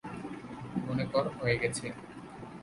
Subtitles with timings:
[0.85, 1.85] মনে কর হয়ে গেছে!